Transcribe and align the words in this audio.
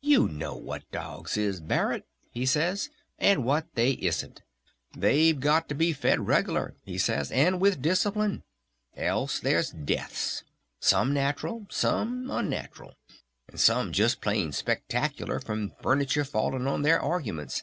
You 0.00 0.28
know 0.28 0.56
what 0.56 0.90
dogs 0.90 1.36
is, 1.36 1.60
Barret', 1.60 2.06
he 2.30 2.46
says. 2.46 2.88
'And 3.18 3.44
what 3.44 3.66
they 3.74 3.90
isn't. 3.90 4.40
They've 4.96 5.38
got 5.38 5.68
to 5.68 5.74
be 5.74 5.92
fed 5.92 6.26
regular', 6.26 6.74
he 6.86 6.96
says, 6.96 7.30
'and 7.30 7.60
with 7.60 7.82
discipline. 7.82 8.44
Else 8.96 9.38
there's 9.40 9.68
deaths. 9.72 10.42
Some 10.80 11.12
natural. 11.12 11.66
Some 11.70 12.30
unnatural. 12.30 12.94
And 13.46 13.60
some 13.60 13.92
just 13.92 14.22
plain 14.22 14.52
spectacular 14.52 15.38
from 15.38 15.74
furniture 15.82 16.24
falling 16.24 16.66
on 16.66 16.80
their 16.80 16.98
arguments. 16.98 17.62